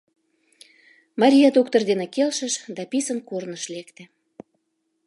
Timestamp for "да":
2.75-2.83